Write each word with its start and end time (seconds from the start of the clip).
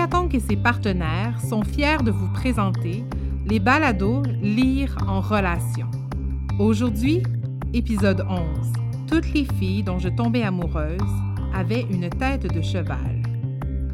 Créatonc 0.00 0.30
et 0.32 0.40
ses 0.40 0.56
partenaires 0.56 1.38
sont 1.42 1.62
fiers 1.62 2.02
de 2.02 2.10
vous 2.10 2.32
présenter 2.32 3.04
les 3.44 3.60
balados 3.60 4.22
Lire 4.40 4.96
en 5.06 5.20
relation. 5.20 5.88
Aujourd'hui, 6.58 7.22
épisode 7.74 8.24
11. 8.26 8.72
Toutes 9.06 9.30
les 9.34 9.44
filles 9.58 9.82
dont 9.82 9.98
je 9.98 10.08
tombais 10.08 10.42
amoureuse 10.42 10.96
avaient 11.54 11.84
une 11.90 12.08
tête 12.08 12.50
de 12.50 12.62
cheval. 12.62 13.20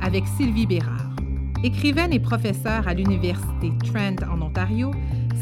Avec 0.00 0.24
Sylvie 0.36 0.66
Bérard. 0.66 1.16
Écrivaine 1.64 2.12
et 2.12 2.20
professeure 2.20 2.86
à 2.86 2.94
l'Université 2.94 3.72
Trent 3.84 4.32
en 4.32 4.40
Ontario, 4.42 4.92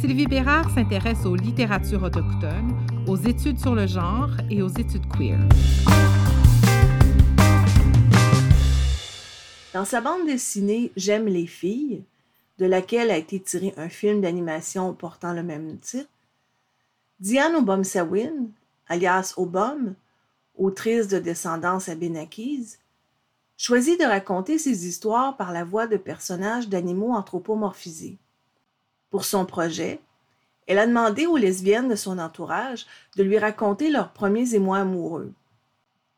Sylvie 0.01 0.27
Bérard 0.27 0.71
s'intéresse 0.71 1.27
aux 1.27 1.37
littératures 1.37 2.05
autochtones, 2.05 2.75
aux 3.07 3.17
études 3.17 3.59
sur 3.59 3.75
le 3.75 3.87
genre 3.87 4.31
et 4.49 4.63
aux 4.63 4.69
études 4.69 5.07
queer. 5.15 5.47
Dans 9.75 9.85
sa 9.85 10.01
bande 10.01 10.25
dessinée 10.25 10.93
J'aime 10.95 11.27
les 11.27 11.49
filles, 11.49 12.05
de 12.59 12.65
laquelle 12.65 13.11
a 13.11 13.17
été 13.17 13.41
tiré 13.41 13.75
un 13.77 13.89
film 13.89 14.21
d'animation 14.21 14.95
portant 14.95 15.33
le 15.33 15.43
même 15.43 15.79
titre, 15.79 16.09
Diane 17.19 17.57
Obomsawin, 17.57 18.51
alias 18.87 19.35
Obom, 19.37 19.97
autrice 20.57 21.09
de 21.09 21.19
descendance 21.19 21.89
abénakise, 21.89 22.79
choisit 23.57 23.99
de 23.99 24.05
raconter 24.05 24.59
ses 24.59 24.87
histoires 24.87 25.37
par 25.37 25.53
la 25.53 25.65
voix 25.65 25.89
de 25.89 25.97
personnages 25.97 26.69
d'animaux 26.69 27.13
anthropomorphisés. 27.13 28.19
Pour 29.11 29.25
son 29.25 29.45
projet, 29.45 29.99
elle 30.69 30.79
a 30.79 30.87
demandé 30.87 31.27
aux 31.27 31.37
lesbiennes 31.37 31.89
de 31.89 31.97
son 31.97 32.21
entourage 32.21 32.87
de 33.17 33.25
lui 33.25 33.39
raconter 33.39 33.91
leurs 33.91 34.13
premiers 34.13 34.55
émois 34.55 34.79
amoureux. 34.79 35.33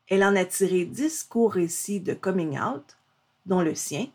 Elle 0.09 0.23
en 0.23 0.35
a 0.35 0.45
tiré 0.45 0.85
dix 0.85 1.23
courts 1.23 1.53
récits 1.53 1.99
de 1.99 2.13
coming 2.13 2.59
out, 2.59 2.96
dont 3.47 3.61
le 3.61 3.73
sien, 3.73 4.07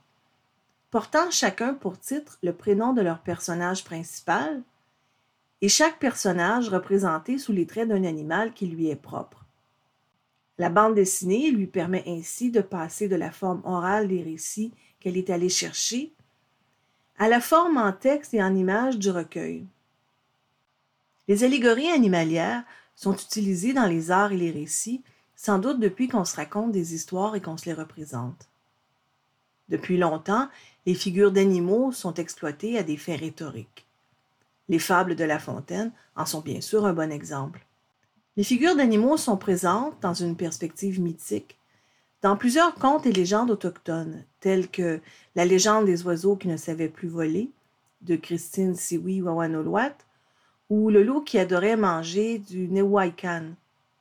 portant 0.91 1.31
chacun 1.31 1.75
pour 1.75 1.99
titre 1.99 2.39
le 2.43 2.53
prénom 2.53 2.93
de 2.93 3.03
leur 3.03 3.21
personnage 3.21 3.83
principal, 3.83 4.63
et 5.63 5.69
chaque 5.69 5.99
personnage 5.99 6.69
représenté 6.69 7.39
sous 7.39 7.53
les 7.53 7.67
traits 7.67 7.89
d'un 7.89 8.05
animal 8.05 8.53
qui 8.53 8.67
lui 8.67 8.89
est 8.89 8.97
propre. 8.97 9.45
La 10.59 10.69
bande 10.69 10.95
dessinée 10.95 11.51
lui 11.51 11.67
permet 11.67 12.05
ainsi 12.07 12.51
de 12.51 12.61
passer 12.61 13.09
de 13.09 13.17
la 13.17 13.31
forme 13.31 13.63
orale 13.65 14.09
des 14.09 14.23
récits 14.23 14.73
qu'elle 15.01 15.17
est 15.17 15.31
allée 15.31 15.49
chercher 15.49 16.13
à 17.19 17.29
la 17.29 17.41
forme 17.41 17.77
en 17.77 17.93
texte 17.93 18.35
et 18.35 18.43
en 18.43 18.55
images 18.55 18.99
du 18.99 19.11
recueil. 19.11 19.65
Les 21.29 21.45
allégories 21.45 21.91
animalières 21.91 22.65
sont 22.97 23.15
utilisées 23.15 23.73
dans 23.73 23.87
les 23.87 24.11
arts 24.11 24.33
et 24.33 24.37
les 24.37 24.51
récits, 24.51 25.03
sans 25.37 25.59
doute 25.59 25.81
depuis 25.81 26.09
qu'on 26.09 26.25
se 26.25 26.37
raconte 26.37 26.73
des 26.73 26.95
histoires 26.95 27.37
et 27.37 27.41
qu'on 27.41 27.57
se 27.57 27.67
les 27.67 27.73
représente. 27.73 28.49
Depuis 29.73 29.97
longtemps, 29.97 30.49
les 30.85 30.95
figures 30.95 31.33
d'animaux 31.33 31.93
sont 31.93 32.13
exploitées 32.15 32.79
à 32.79 32.83
des 32.83 32.99
fins 32.99 33.17
rhétoriques. 33.17 33.87
Les 34.69 34.79
fables 34.79 35.17
de 35.17 35.25
La 35.25 35.39
Fontaine 35.39 35.93
en 36.15 36.27
sont 36.27 36.43
bien 36.43 36.61
sûr 36.61 36.85
un 36.85 36.93
bon 36.93 37.11
exemple. 37.11 37.67
Les 38.37 38.45
figures 38.45 38.77
d'animaux 38.77 39.17
sont 39.17 39.39
présentes 39.39 39.97
dans 40.03 40.13
une 40.13 40.37
perspective 40.37 41.01
mythique 41.01 41.59
dans 42.21 42.37
plusieurs 42.37 42.75
contes 42.75 43.07
et 43.07 43.13
légendes 43.13 43.51
autochtones, 43.51 44.23
tels 44.41 44.69
que 44.69 45.01
La 45.35 45.45
légende 45.45 45.87
des 45.87 46.05
oiseaux 46.05 46.37
qui 46.37 46.49
ne 46.49 46.57
savaient 46.57 46.89
plus 46.89 47.09
voler 47.09 47.51
de 48.03 48.15
Christine 48.15 48.77
Siwi 48.77 49.23
Wawanolwat 49.23 49.97
ou 50.69 50.91
Le 50.91 51.03
loup 51.03 51.23
qui 51.23 51.39
adorait 51.39 51.77
manger 51.77 52.39
du 52.39 52.69
Newaikan 52.69 53.55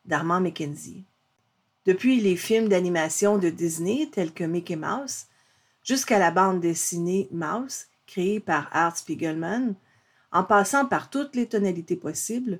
d'Armand 0.05 0.41
Mackenzie. 0.41 1.03
Depuis 1.85 2.19
les 2.19 2.35
films 2.35 2.67
d'animation 2.67 3.37
de 3.37 3.49
Disney 3.49 4.07
tels 4.11 4.33
que 4.33 4.43
Mickey 4.43 4.75
Mouse, 4.75 5.27
jusqu'à 5.83 6.19
la 6.19 6.31
bande 6.31 6.59
dessinée 6.59 7.27
Mouse, 7.31 7.85
créée 8.07 8.39
par 8.39 8.69
Art 8.71 8.97
Spiegelman, 8.97 9.75
en 10.31 10.43
passant 10.43 10.85
par 10.85 11.09
toutes 11.09 11.35
les 11.35 11.47
tonalités 11.47 11.95
possibles, 11.95 12.59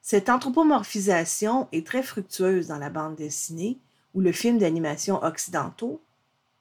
cette 0.00 0.28
anthropomorphisation 0.28 1.68
est 1.72 1.86
très 1.86 2.02
fructueuse 2.02 2.68
dans 2.68 2.78
la 2.78 2.90
bande 2.90 3.16
dessinée 3.16 3.78
ou 4.14 4.20
le 4.20 4.32
film 4.32 4.58
d'animation 4.58 5.22
occidentaux, 5.22 6.00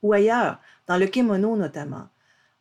ou 0.02 0.14
ailleurs, 0.14 0.60
dans 0.88 0.98
le 0.98 1.06
kimono 1.06 1.56
notamment, 1.56 2.08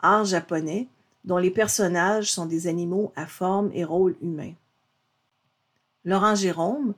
art 0.01 0.25
japonais 0.25 0.89
dont 1.25 1.39
les 1.39 1.51
personnages 1.51 2.31
sont 2.31 2.47
des 2.47 2.67
animaux 2.67 3.13
à 3.17 3.27
forme 3.27 3.71
et 3.73 3.85
rôle 3.85 4.15
humain. 4.21 4.53
Laurent 6.05 6.35
Jérôme, 6.35 6.95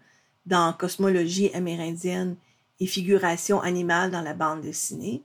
dans 0.46 0.72
Cosmologie 0.72 1.50
amérindienne 1.54 2.36
et 2.80 2.86
figuration 2.86 3.60
animale 3.60 4.10
dans 4.10 4.22
la 4.22 4.34
bande 4.34 4.60
dessinée, 4.60 5.22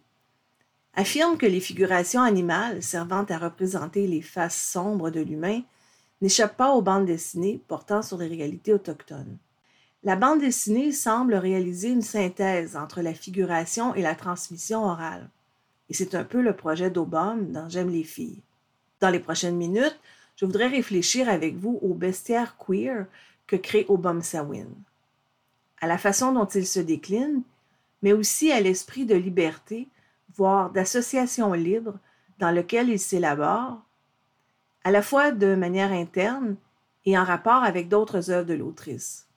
affirme 0.94 1.38
que 1.38 1.46
les 1.46 1.60
figurations 1.60 2.22
animales 2.22 2.84
servant 2.84 3.24
à 3.30 3.38
représenter 3.38 4.08
les 4.08 4.22
faces 4.22 4.62
sombres 4.62 5.10
de 5.10 5.22
l'humain 5.22 5.62
n'échappent 6.22 6.58
pas 6.58 6.72
aux 6.72 6.82
bandes 6.82 7.06
dessinées 7.06 7.62
portant 7.68 8.02
sur 8.02 8.18
les 8.18 8.28
réalités 8.28 8.74
autochtones. 8.74 9.38
La 10.04 10.16
bande 10.16 10.40
dessinée 10.40 10.92
semble 10.92 11.36
réaliser 11.36 11.90
une 11.90 12.02
synthèse 12.02 12.76
entre 12.76 13.02
la 13.02 13.14
figuration 13.14 13.94
et 13.94 14.02
la 14.02 14.16
transmission 14.16 14.84
orale. 14.84 15.30
Et 15.90 15.94
c'est 15.94 16.16
un 16.16 16.24
peu 16.24 16.42
le 16.42 16.56
projet 16.56 16.90
d'Obama 16.90 17.42
dans 17.42 17.70
J'aime 17.70 17.90
les 17.90 18.04
filles. 18.04 18.42
Dans 19.00 19.10
les 19.10 19.20
prochaines 19.20 19.58
minutes, 19.58 20.00
je 20.36 20.46
voudrais 20.46 20.68
réfléchir 20.68 21.30
avec 21.30 21.56
vous 21.56 21.80
au 21.82 21.94
bestiaire 21.94 22.58
queer 22.58 23.06
que 23.46 23.56
crée 23.56 23.86
Obama 23.90 24.24
Sawin, 24.24 24.70
à 25.82 25.88
la 25.88 25.98
façon 25.98 26.32
dont 26.32 26.46
il 26.46 26.66
se 26.66 26.80
décline, 26.80 27.44
mais 28.02 28.14
aussi 28.14 28.52
à 28.52 28.60
l'esprit 28.60 29.06
de 29.06 29.16
liberté 29.16 29.88
voire 30.36 30.72
d'association 30.72 31.54
libre 31.54 32.00
dans 32.40 32.52
lequel 32.52 32.90
il 32.90 33.00
s'élabore, 33.00 33.82
à 34.84 34.92
la 34.92 35.02
fois 35.02 35.32
de 35.32 35.56
manière 35.56 35.92
interne 35.92 36.56
et 37.06 37.18
en 37.18 37.24
rapport 37.24 37.64
avec 37.64 37.88
d'autres 37.88 38.32
œuvres 38.32 38.48
de 38.48 38.54
l'autrice. 38.54 39.28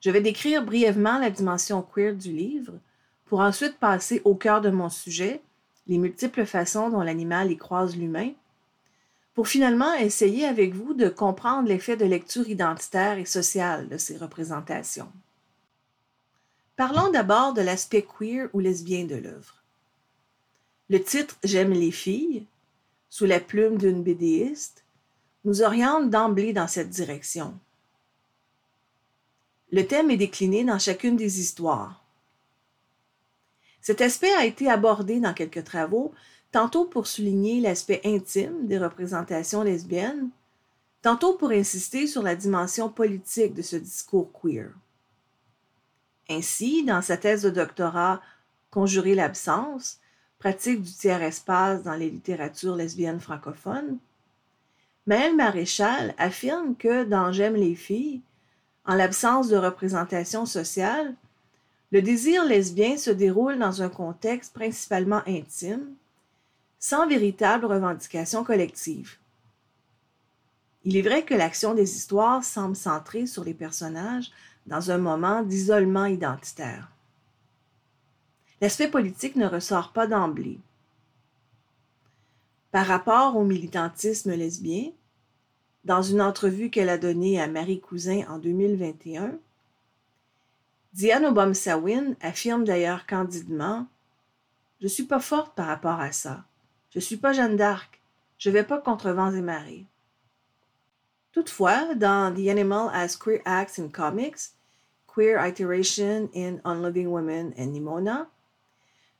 Je 0.00 0.10
vais 0.10 0.20
décrire 0.20 0.64
brièvement 0.64 1.18
la 1.18 1.30
dimension 1.30 1.82
queer 1.82 2.14
du 2.14 2.30
livre 2.30 2.74
pour 3.24 3.40
ensuite 3.40 3.78
passer 3.78 4.20
au 4.24 4.34
cœur 4.34 4.60
de 4.60 4.70
mon 4.70 4.90
sujet, 4.90 5.40
les 5.86 5.98
multiples 5.98 6.44
façons 6.44 6.90
dont 6.90 7.00
l'animal 7.00 7.50
y 7.50 7.56
croise 7.56 7.96
l'humain, 7.96 8.32
pour 9.34 9.48
finalement 9.48 9.92
essayer 9.94 10.46
avec 10.46 10.74
vous 10.74 10.94
de 10.94 11.08
comprendre 11.08 11.68
l'effet 11.68 11.96
de 11.96 12.04
lecture 12.04 12.48
identitaire 12.48 13.18
et 13.18 13.24
sociale 13.24 13.88
de 13.88 13.96
ces 13.96 14.16
représentations. 14.16 15.10
Parlons 16.76 17.10
d'abord 17.10 17.52
de 17.52 17.60
l'aspect 17.60 18.02
queer 18.02 18.48
ou 18.52 18.58
lesbien 18.58 19.04
de 19.04 19.14
l'œuvre. 19.14 19.62
Le 20.90 21.02
titre 21.02 21.36
J'aime 21.44 21.72
les 21.72 21.92
filles, 21.92 22.46
sous 23.08 23.26
la 23.26 23.38
plume 23.38 23.78
d'une 23.78 24.02
bédéiste, 24.02 24.84
nous 25.44 25.62
oriente 25.62 26.10
d'emblée 26.10 26.52
dans 26.52 26.66
cette 26.66 26.90
direction. 26.90 27.54
Le 29.70 29.86
thème 29.86 30.10
est 30.10 30.16
décliné 30.16 30.64
dans 30.64 30.78
chacune 30.78 31.16
des 31.16 31.40
histoires. 31.40 32.04
Cet 33.80 34.00
aspect 34.00 34.32
a 34.32 34.44
été 34.44 34.68
abordé 34.68 35.20
dans 35.20 35.34
quelques 35.34 35.64
travaux, 35.64 36.12
tantôt 36.50 36.86
pour 36.86 37.06
souligner 37.06 37.60
l'aspect 37.60 38.00
intime 38.04 38.66
des 38.66 38.78
représentations 38.78 39.62
lesbiennes, 39.62 40.30
tantôt 41.02 41.34
pour 41.34 41.50
insister 41.50 42.06
sur 42.06 42.22
la 42.22 42.34
dimension 42.34 42.88
politique 42.88 43.54
de 43.54 43.62
ce 43.62 43.76
discours 43.76 44.30
queer. 44.32 44.70
Ainsi, 46.28 46.84
dans 46.84 47.02
sa 47.02 47.16
thèse 47.16 47.42
de 47.42 47.50
doctorat 47.50 48.20
Conjurer 48.70 49.14
l'absence, 49.14 50.00
pratique 50.40 50.82
du 50.82 50.90
tiers-espace 50.90 51.84
dans 51.84 51.94
les 51.94 52.10
littératures 52.10 52.74
lesbiennes 52.74 53.20
francophones, 53.20 53.98
Maëlle 55.06 55.36
Maréchal 55.36 56.12
affirme 56.18 56.74
que 56.74 57.04
dans 57.04 57.30
J'aime 57.30 57.54
les 57.54 57.76
filles, 57.76 58.20
en 58.84 58.96
l'absence 58.96 59.48
de 59.48 59.56
représentation 59.56 60.44
sociale, 60.44 61.14
le 61.92 62.02
désir 62.02 62.44
lesbien 62.44 62.96
se 62.96 63.10
déroule 63.10 63.58
dans 63.58 63.80
un 63.80 63.88
contexte 63.88 64.52
principalement 64.52 65.22
intime, 65.28 65.94
sans 66.80 67.06
véritable 67.06 67.66
revendication 67.66 68.42
collective. 68.42 69.18
Il 70.82 70.96
est 70.96 71.02
vrai 71.02 71.22
que 71.22 71.34
l'action 71.34 71.74
des 71.74 71.96
histoires 71.96 72.42
semble 72.42 72.76
centrée 72.76 73.26
sur 73.26 73.44
les 73.44 73.54
personnages 73.54 74.32
dans 74.66 74.90
un 74.90 74.98
moment 74.98 75.42
d'isolement 75.42 76.06
identitaire. 76.06 76.90
L'aspect 78.60 78.88
politique 78.88 79.36
ne 79.36 79.46
ressort 79.46 79.92
pas 79.92 80.06
d'emblée. 80.06 80.58
Par 82.70 82.86
rapport 82.86 83.36
au 83.36 83.44
militantisme 83.44 84.32
lesbien, 84.32 84.90
dans 85.84 86.02
une 86.02 86.22
entrevue 86.22 86.70
qu'elle 86.70 86.88
a 86.88 86.98
donnée 86.98 87.40
à 87.40 87.46
Marie 87.46 87.80
Cousin 87.80 88.22
en 88.28 88.38
2021, 88.38 89.38
Diane 90.94 91.26
Obomsawin 91.26 92.16
affirme 92.20 92.64
d'ailleurs 92.64 93.06
candidement 93.06 93.86
Je 94.80 94.88
suis 94.88 95.04
pas 95.04 95.20
forte 95.20 95.54
par 95.54 95.66
rapport 95.66 96.00
à 96.00 96.12
ça. 96.12 96.44
Je 96.90 97.00
suis 97.00 97.16
pas 97.16 97.32
Jeanne 97.32 97.56
d'Arc. 97.56 98.00
Je 98.38 98.50
vais 98.50 98.64
pas 98.64 98.78
contre 98.78 99.10
vents 99.10 99.32
et 99.32 99.40
marées. 99.40 99.86
Toutefois, 101.34 101.96
dans 101.96 102.32
The 102.32 102.46
Animal 102.46 102.90
as 102.94 103.16
Queer 103.16 103.40
Acts 103.44 103.80
in 103.80 103.88
Comics, 103.88 104.52
Queer 105.08 105.36
Iteration 105.44 106.30
in 106.32 106.60
On 106.64 106.80
Living 106.80 107.08
Women 107.08 107.52
and 107.58 107.72
Nimona, 107.72 108.28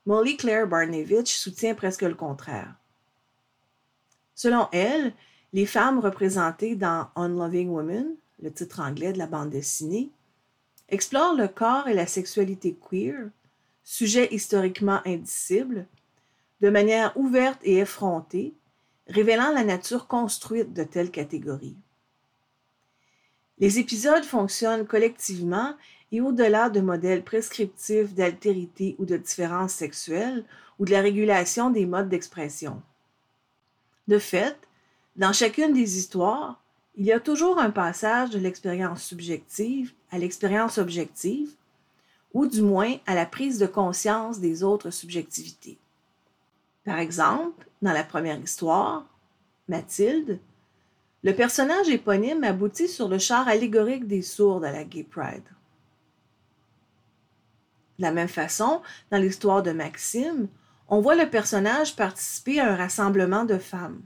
Molly 0.07 0.37
Claire 0.37 0.69
Barnevich 0.69 1.37
soutient 1.37 1.75
presque 1.75 2.03
le 2.03 2.15
contraire. 2.15 2.73
Selon 4.37 4.69
elle, 4.71 5.13
les 5.53 5.67
femmes 5.67 5.99
représentées 5.99 6.77
dans 6.77 7.09
Unloving 7.17 7.71
Women, 7.71 8.15
le 8.41 8.53
titre 8.53 8.79
anglais 8.79 9.13
de 9.13 9.19
la 9.19 9.27
bande 9.27 9.51
dessinée, 9.51 10.11
explorent 10.89 11.35
le 11.35 11.49
corps 11.49 11.89
et 11.89 11.95
la 11.95 12.07
sexualité 12.07 12.77
queer, 12.81 13.31
sujet 13.83 14.33
historiquement 14.33 15.01
indicible, 15.05 15.87
de 16.61 16.71
manière 16.71 17.17
ouverte 17.17 17.59
et 17.65 17.79
effrontée, 17.79 18.55
révélant 19.09 19.51
la 19.53 19.65
nature 19.65 20.07
construite 20.07 20.73
de 20.73 20.85
telles 20.85 21.11
catégories. 21.11 21.77
Les 23.59 23.79
épisodes 23.79 24.25
fonctionnent 24.25 24.87
collectivement 24.87 25.75
et 26.13 26.21
au-delà 26.21 26.71
de 26.71 26.81
modèles 26.81 27.23
prescriptifs 27.23 28.15
d'altérité 28.15 28.97
ou 28.99 29.05
de 29.05 29.17
différence 29.17 29.73
sexuelle 29.73 30.45
ou 30.79 30.85
de 30.85 30.91
la 30.91 31.01
régulation 31.01 31.71
des 31.71 31.87
modes 31.87 32.09
d'expression. 32.09 32.83
De 34.09 34.19
fait, 34.19 34.57
dans 35.17 35.33
chacune 35.33 35.73
des 35.73 35.99
histoires, 35.99 36.61
il 36.97 37.07
y 37.07 37.13
a 37.13 37.21
toujours 37.21 37.59
un 37.59 37.71
passage 37.71 38.31
de 38.31 38.39
l'expérience 38.39 39.03
subjective 39.03 39.93
à 40.11 40.19
l'expérience 40.19 40.79
objective, 40.79 41.51
ou 42.33 42.47
du 42.47 42.63
moins 42.63 42.97
à 43.07 43.15
la 43.15 43.27
prise 43.27 43.59
de 43.59 43.67
conscience 43.67 44.41
des 44.41 44.63
autres 44.63 44.91
subjectivités. 44.91 45.79
Par 46.85 46.99
exemple, 46.99 47.67
dans 47.81 47.93
la 47.93 48.05
première 48.05 48.39
histoire, 48.39 49.07
Mathilde, 49.69 50.39
le 51.25 51.35
personnage 51.35 51.89
éponyme 51.89 52.45
aboutit 52.45 52.87
sur 52.87 53.09
le 53.09 53.19
char 53.19 53.49
allégorique 53.49 54.07
des 54.07 54.21
sourdes 54.21 54.65
à 54.65 54.71
la 54.71 54.85
Gay 54.85 55.05
Pride. 55.05 55.43
De 57.99 58.03
la 58.03 58.13
même 58.13 58.29
façon, 58.29 58.83
dans 59.11 59.17
l'histoire 59.17 59.63
de 59.63 59.73
Maxime, 59.73 60.49
on 60.89 61.01
voit 61.01 61.17
le 61.17 61.31
personnage 61.31 61.97
participer 61.97 62.61
à 62.61 62.73
un 62.73 62.77
rassemblement 62.77 63.47
de 63.47 63.57
femmes. 63.57 64.03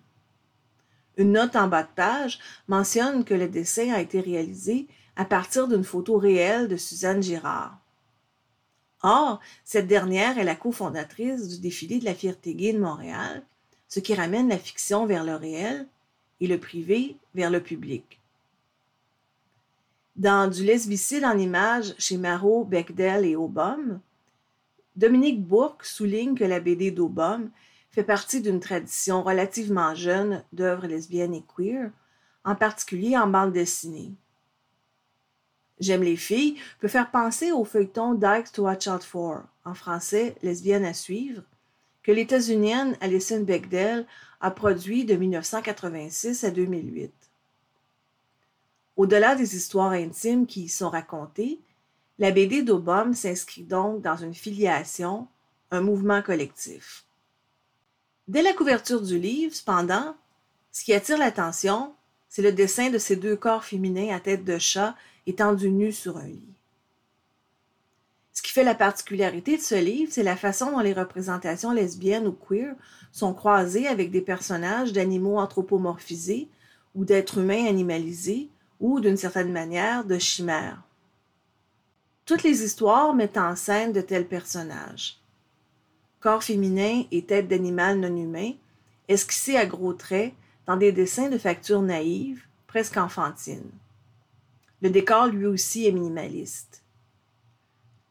Une 1.17 1.32
note 1.32 1.56
en 1.56 1.67
bas 1.67 1.82
de 1.82 1.88
page 1.97 2.38
mentionne 2.69 3.25
que 3.25 3.35
le 3.35 3.49
dessin 3.49 3.93
a 3.93 4.00
été 4.00 4.20
réalisé 4.20 4.87
à 5.17 5.25
partir 5.25 5.67
d'une 5.67 5.82
photo 5.82 6.19
réelle 6.19 6.69
de 6.69 6.76
Suzanne 6.76 7.23
Girard. 7.23 7.76
Or, 9.03 9.41
cette 9.65 9.88
dernière 9.88 10.38
est 10.38 10.44
la 10.44 10.55
cofondatrice 10.55 11.49
du 11.49 11.59
défilé 11.59 11.99
de 11.99 12.05
la 12.05 12.15
fierté 12.15 12.55
gay 12.55 12.73
de 12.73 12.79
Montréal, 12.79 13.43
ce 13.88 13.99
qui 13.99 14.15
ramène 14.15 14.49
la 14.49 14.59
fiction 14.59 15.06
vers 15.06 15.25
le 15.25 15.35
réel 15.35 15.88
et 16.40 16.46
le 16.46 16.58
privé 16.58 17.17
vers 17.35 17.50
le 17.50 17.62
public. 17.62 18.20
Dans 20.17 20.50
Du 20.50 20.64
lesbicide 20.64 21.25
en 21.25 21.38
images 21.38 21.94
chez 21.99 22.17
Marot, 22.17 22.64
Bechdel 22.64 23.25
et 23.25 23.37
Aubum, 23.37 24.00
Dominique 24.96 25.46
Bourque 25.46 25.85
souligne 25.85 26.35
que 26.35 26.44
la 26.44 26.58
BD 26.58 26.90
d'Aubum 26.90 27.50
fait 27.90 28.02
partie 28.02 28.40
d'une 28.40 28.61
tradition 28.61 29.23
relativement 29.23 29.94
jeune 29.94 30.43
d'œuvres 30.52 30.87
lesbiennes 30.87 31.35
et 31.35 31.44
queer, 31.56 31.90
en 32.44 32.56
particulier 32.56 33.17
en 33.17 33.29
bande 33.29 33.52
dessinée. 33.52 34.12
J'aime 35.81 36.02
les 36.02 36.17
filles 36.17 36.56
peut 36.81 36.88
faire 36.88 37.11
penser 37.11 37.52
au 37.52 37.64
feuilleton 37.64 38.14
Dykes 38.14 38.52
to 38.52 38.64
Watch 38.64 38.88
Out 38.88 39.05
For, 39.05 39.43
en 39.64 39.75
français 39.75 40.34
Lesbienne 40.43 40.84
à 40.84 40.94
suivre, 40.94 41.43
que 42.02 42.11
l'États-Unienne 42.11 42.96
Alison 43.00 43.43
Bechdel 43.43 44.06
a 44.40 44.50
produit 44.50 45.05
de 45.05 45.14
1986 45.14 46.44
à 46.44 46.50
2008. 46.50 47.12
Au-delà 48.96 49.35
des 49.35 49.56
histoires 49.56 49.93
intimes 49.93 50.46
qui 50.46 50.62
y 50.62 50.69
sont 50.69 50.90
racontées, 50.90 51.61
la 52.19 52.31
BD 52.31 52.62
d'Obom 52.62 53.14
s'inscrit 53.14 53.62
donc 53.62 54.02
dans 54.02 54.17
une 54.17 54.35
filiation, 54.35 55.29
un 55.70 55.81
mouvement 55.81 56.23
collectif. 56.23 57.05
Dès 58.26 58.43
la 58.43 58.52
couverture 58.52 59.00
du 59.00 59.19
livre, 59.19 59.55
cependant, 59.55 60.17
ce 60.73 60.84
qui 60.84 60.93
attire 60.93 61.19
l'attention, 61.19 61.94
c'est 62.29 62.43
le 62.43 62.52
dessin 62.52 62.91
de 62.91 62.99
ces 62.99 63.17
deux 63.17 63.37
corps 63.37 63.64
féminins 63.64 64.14
à 64.14 64.20
tête 64.20 64.44
de 64.44 64.58
chat 64.58 64.94
étendus 65.26 65.70
nus 65.70 65.93
sur 65.93 66.17
un 66.17 66.26
lit. 66.26 66.57
Ce 68.38 68.43
qui 68.43 68.52
fait 68.52 68.62
la 68.62 68.76
particularité 68.76 69.56
de 69.56 69.62
ce 69.62 69.75
livre, 69.75 70.12
c'est 70.12 70.23
la 70.23 70.37
façon 70.37 70.70
dont 70.70 70.79
les 70.79 70.93
représentations 70.93 71.73
lesbiennes 71.73 72.29
ou 72.29 72.32
queer 72.32 72.73
sont 73.11 73.35
croisées 73.35 73.88
avec 73.88 74.12
des 74.12 74.20
personnages 74.20 74.93
d'animaux 74.93 75.40
anthropomorphisés 75.40 76.46
ou 76.94 77.05
d'êtres 77.05 77.38
humains 77.38 77.67
animalisés 77.67 78.49
ou, 78.79 79.00
d'une 79.00 79.17
certaine 79.17 79.50
manière, 79.50 80.05
de 80.05 80.19
chimères. 80.19 80.81
Toutes 82.26 82.44
les 82.44 82.62
histoires 82.62 83.12
mettent 83.12 83.38
en 83.38 83.56
scène 83.56 83.93
de 83.93 84.00
tels 84.00 84.29
personnages 84.29 85.19
corps 86.20 86.44
féminin 86.44 87.02
et 87.11 87.25
tête 87.25 87.49
d'animal 87.49 87.99
non 87.99 88.17
humain, 88.17 88.52
esquissés 89.08 89.56
à 89.56 89.67
gros 89.67 89.94
traits 89.94 90.32
dans 90.64 90.76
des 90.76 90.93
dessins 90.93 91.29
de 91.29 91.38
facture 91.38 91.82
naïve, 91.82 92.44
presque 92.69 92.99
enfantine. 92.99 93.69
Le 94.81 94.91
décor 94.91 95.26
lui 95.26 95.46
aussi 95.46 95.88
est 95.88 95.93
minimaliste. 95.93 96.84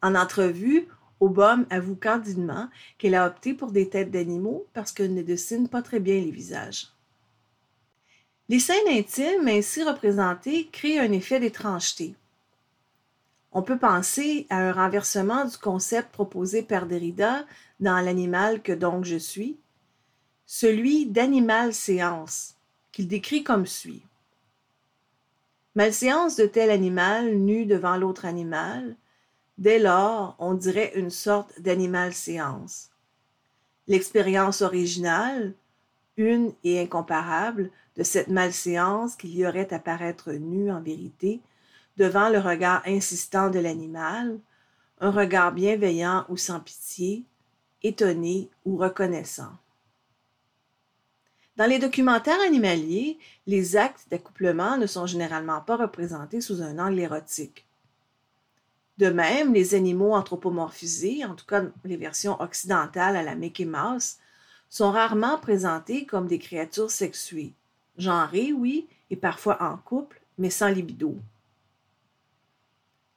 En 0.01 0.15
entrevue, 0.15 0.87
Aubum 1.19 1.65
avoue 1.69 1.95
candidement 1.95 2.69
qu'elle 2.97 3.15
a 3.15 3.25
opté 3.25 3.53
pour 3.53 3.71
des 3.71 3.89
têtes 3.89 4.11
d'animaux 4.11 4.65
parce 4.73 4.91
qu'elle 4.91 5.13
ne 5.13 5.23
dessine 5.23 5.67
pas 5.67 5.81
très 5.81 5.99
bien 5.99 6.15
les 6.15 6.31
visages. 6.31 6.91
Les 8.49 8.59
scènes 8.59 8.87
intimes 8.87 9.47
ainsi 9.47 9.83
représentées 9.83 10.69
créent 10.71 10.99
un 10.99 11.11
effet 11.11 11.39
d'étrangeté. 11.39 12.15
On 13.51 13.61
peut 13.61 13.77
penser 13.77 14.45
à 14.49 14.57
un 14.57 14.71
renversement 14.71 15.45
du 15.45 15.57
concept 15.57 16.11
proposé 16.11 16.61
par 16.61 16.85
Derrida 16.85 17.45
dans 17.79 17.99
L'animal 17.99 18.61
que 18.61 18.71
donc 18.71 19.03
je 19.03 19.17
suis, 19.17 19.57
celui 20.45 21.07
d'animal 21.07 21.73
séance, 21.73 22.55
qu'il 22.91 23.07
décrit 23.07 23.43
comme 23.43 23.65
suit. 23.65 24.03
Malséance 25.75 26.35
de 26.35 26.45
tel 26.45 26.69
animal 26.69 27.35
nu 27.35 27.65
devant 27.65 27.97
l'autre 27.97 28.25
animal, 28.25 28.95
dès 29.57 29.79
lors 29.79 30.35
on 30.39 30.53
dirait 30.53 30.93
une 30.95 31.09
sorte 31.09 31.59
d'animal 31.59 32.13
séance. 32.13 32.89
L'expérience 33.87 34.61
originale, 34.61 35.53
une 36.17 36.53
et 36.63 36.81
incomparable, 36.81 37.71
de 37.95 38.03
cette 38.03 38.27
malséance 38.27 39.15
qu'il 39.15 39.35
y 39.35 39.45
aurait 39.47 39.73
à 39.73 39.79
paraître 39.79 40.31
nu 40.33 40.71
en 40.71 40.81
vérité, 40.81 41.41
devant 41.97 42.29
le 42.29 42.39
regard 42.39 42.83
insistant 42.85 43.49
de 43.49 43.59
l'animal, 43.59 44.39
un 44.99 45.11
regard 45.11 45.51
bienveillant 45.51 46.25
ou 46.29 46.37
sans 46.37 46.59
pitié, 46.59 47.25
étonné 47.83 48.49
ou 48.65 48.77
reconnaissant. 48.77 49.51
Dans 51.55 51.65
les 51.65 51.79
documentaires 51.79 52.39
animaliers, 52.41 53.17
les 53.47 53.77
actes 53.77 54.07
d'accouplement 54.11 54.77
ne 54.77 54.85
sont 54.85 55.07
généralement 55.07 55.61
pas 55.61 55.75
représentés 55.75 56.41
sous 56.41 56.61
un 56.61 56.77
angle 56.77 56.99
érotique. 56.99 57.66
De 58.97 59.09
même, 59.09 59.53
les 59.53 59.75
animaux 59.75 60.13
anthropomorphisés, 60.13 61.23
en 61.23 61.35
tout 61.35 61.45
cas 61.45 61.63
les 61.85 61.97
versions 61.97 62.41
occidentales 62.41 63.15
à 63.15 63.23
la 63.23 63.35
Mickey 63.35 63.65
Mouse, 63.65 64.17
sont 64.69 64.91
rarement 64.91 65.37
présentés 65.37 66.05
comme 66.05 66.27
des 66.27 66.39
créatures 66.39 66.91
sexuées, 66.91 67.53
genrées, 67.97 68.53
oui, 68.53 68.87
et 69.09 69.15
parfois 69.15 69.61
en 69.61 69.77
couple, 69.77 70.19
mais 70.37 70.49
sans 70.49 70.69
libido. 70.69 71.15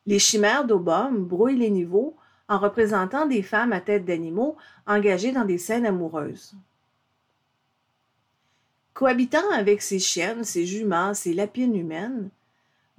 Les 0.07 0.19
chimères 0.19 0.65
d'Obom 0.65 1.13
brouillent 1.13 1.59
les 1.59 1.71
niveaux 1.71 2.17
en 2.49 2.59
représentant 2.59 3.27
des 3.27 3.43
femmes 3.43 3.73
à 3.73 3.81
tête 3.81 4.05
d'animaux 4.05 4.57
engagées 4.87 5.33
dans 5.33 5.45
des 5.45 5.59
scènes 5.59 5.87
amoureuses. 5.87 6.55
Cohabitant 8.93 9.51
avec 9.53 9.83
ces 9.83 9.99
chiennes, 9.99 10.45
ces 10.45 10.67
juments, 10.67 11.15
ces 11.15 11.33
lapines 11.33 11.77
humaines, 11.77 12.29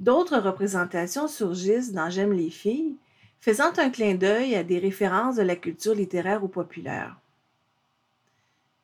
d'autres 0.01 0.39
représentations 0.39 1.27
surgissent 1.27 1.93
dans 1.93 2.09
J'aime 2.09 2.33
les 2.33 2.49
filles, 2.49 2.95
faisant 3.39 3.71
un 3.77 3.89
clin 3.89 4.15
d'œil 4.15 4.55
à 4.55 4.63
des 4.63 4.79
références 4.79 5.35
de 5.35 5.43
la 5.43 5.55
culture 5.55 5.93
littéraire 5.93 6.43
ou 6.43 6.47
populaire. 6.47 7.15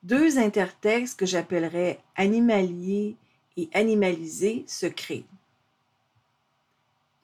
Deux 0.03 0.37
intertextes 0.37 1.19
que 1.19 1.25
j'appellerais 1.25 1.99
animaliers 2.15 3.17
et 3.57 3.67
animalisés 3.73 4.63
se 4.67 4.85
créent. 4.85 5.25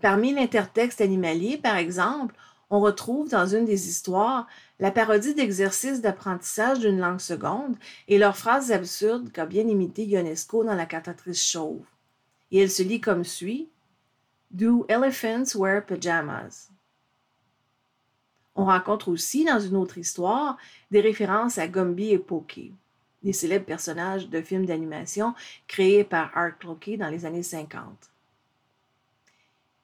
Parmi 0.02 0.34
l'intertexte 0.34 1.00
animalier, 1.00 1.58
par 1.58 1.78
exemple, 1.78 2.36
on 2.72 2.82
retrouve 2.82 3.30
dans 3.30 3.46
une 3.46 3.66
des 3.66 3.88
histoires 3.88 4.48
la 4.80 4.90
parodie 4.90 5.36
d'exercices 5.36 6.02
d'apprentissage 6.02 6.80
d'une 6.80 7.00
langue 7.00 7.20
seconde 7.20 7.78
et 8.08 8.18
leurs 8.18 8.38
phrases 8.38 8.72
absurdes 8.72 9.32
qu'a 9.32 9.46
bien 9.46 9.68
imité 9.68 10.04
Ionesco 10.06 10.64
dans 10.64 10.74
La 10.74 10.88
cantatrice 10.88 11.48
chauve. 11.48 11.86
Et 12.52 12.60
elle 12.60 12.72
se 12.72 12.84
lit 12.84 13.00
comme 13.00 13.24
suit 13.24 13.70
Do 14.54 14.86
elephants 14.88 15.56
wear 15.56 15.84
pajamas? 15.84 16.70
On 18.56 18.66
rencontre 18.66 19.10
aussi 19.10 19.46
dans 19.46 19.60
une 19.60 19.76
autre 19.76 19.98
histoire 19.98 20.58
des 20.92 21.02
références 21.02 21.58
à 21.58 21.68
Gumby 21.68 22.12
et 22.12 22.20
Pokey, 22.20 22.72
des 23.24 23.34
célèbres 23.34 23.66
personnages 23.66 24.30
de 24.30 24.42
films 24.42 24.68
d'animation 24.68 25.34
créés 25.68 26.04
par 26.04 26.30
Art 26.38 26.60
Cloquet 26.60 26.98
dans 26.98 27.10
les 27.10 27.26
années 27.26 27.42
50. 27.42 28.12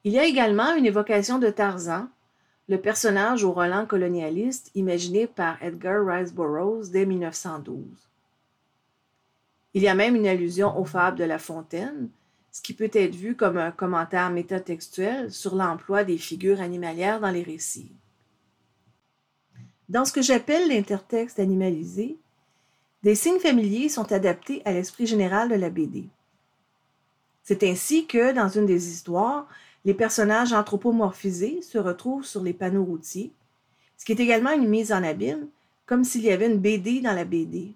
Il 0.04 0.12
y 0.12 0.20
a 0.20 0.24
également 0.24 0.72
une 0.76 0.86
évocation 0.86 1.40
de 1.40 1.50
Tarzan 1.50 2.08
le 2.68 2.80
personnage 2.80 3.42
au 3.42 3.50
Roland 3.50 3.84
colonialiste 3.84 4.70
imaginé 4.76 5.26
par 5.26 5.60
Edgar 5.60 6.06
Rice 6.06 6.32
Burroughs 6.32 6.90
dès 6.92 7.04
1912. 7.04 7.82
Il 9.74 9.82
y 9.82 9.88
a 9.88 9.96
même 9.96 10.14
une 10.14 10.28
allusion 10.28 10.78
aux 10.78 10.84
fables 10.84 11.18
de 11.18 11.24
La 11.24 11.40
Fontaine, 11.40 12.08
ce 12.52 12.60
qui 12.62 12.74
peut 12.74 12.90
être 12.92 13.14
vu 13.14 13.36
comme 13.36 13.58
un 13.58 13.70
commentaire 13.70 14.30
métatextuel 14.30 15.32
sur 15.32 15.54
l'emploi 15.54 16.04
des 16.04 16.18
figures 16.18 16.60
animalières 16.60 17.20
dans 17.20 17.30
les 17.30 17.42
récits. 17.42 17.92
Dans 19.88 20.04
ce 20.04 20.12
que 20.12 20.22
j'appelle 20.22 20.68
l'intertexte 20.68 21.38
animalisé, 21.38 22.16
des 23.02 23.14
signes 23.14 23.40
familiers 23.40 23.88
sont 23.88 24.12
adaptés 24.12 24.62
à 24.64 24.72
l'esprit 24.72 25.06
général 25.06 25.48
de 25.48 25.54
la 25.54 25.70
BD. 25.70 26.08
C'est 27.42 27.64
ainsi 27.64 28.06
que, 28.06 28.32
dans 28.32 28.48
une 28.48 28.66
des 28.66 28.90
histoires, 28.90 29.48
les 29.84 29.94
personnages 29.94 30.52
anthropomorphisés 30.52 31.62
se 31.62 31.78
retrouvent 31.78 32.26
sur 32.26 32.42
les 32.42 32.52
panneaux 32.52 32.84
routiers, 32.84 33.32
ce 33.96 34.04
qui 34.04 34.12
est 34.12 34.20
également 34.20 34.52
une 34.52 34.68
mise 34.68 34.92
en 34.92 35.02
abîme, 35.02 35.48
comme 35.86 36.04
s'il 36.04 36.22
y 36.22 36.30
avait 36.30 36.50
une 36.50 36.58
BD 36.58 37.00
dans 37.00 37.14
la 37.14 37.24
BD. 37.24 37.74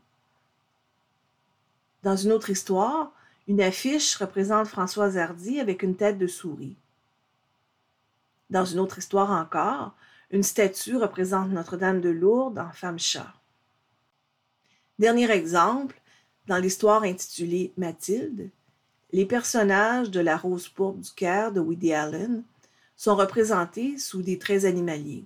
Dans 2.02 2.16
une 2.16 2.32
autre 2.32 2.50
histoire, 2.50 3.13
une 3.46 3.60
affiche 3.60 4.16
représente 4.16 4.68
Françoise 4.68 5.18
Hardy 5.18 5.60
avec 5.60 5.82
une 5.82 5.96
tête 5.96 6.18
de 6.18 6.26
souris. 6.26 6.76
Dans 8.50 8.64
une 8.64 8.78
autre 8.78 8.98
histoire 8.98 9.30
encore, 9.30 9.94
une 10.30 10.42
statue 10.42 10.96
représente 10.96 11.50
Notre-Dame 11.50 12.00
de 12.00 12.08
Lourdes 12.08 12.58
en 12.58 12.72
femme-chat. 12.72 13.32
Dernier 14.98 15.30
exemple, 15.30 16.00
dans 16.46 16.58
l'histoire 16.58 17.02
intitulée 17.02 17.72
Mathilde, 17.76 18.50
les 19.12 19.26
personnages 19.26 20.10
de 20.10 20.20
La 20.20 20.36
Rose 20.36 20.68
pourpre 20.68 21.00
du 21.00 21.12
Caire 21.12 21.52
de 21.52 21.60
Woody 21.60 21.92
Allen 21.92 22.42
sont 22.96 23.16
représentés 23.16 23.98
sous 23.98 24.22
des 24.22 24.38
traits 24.38 24.64
animaliers. 24.64 25.24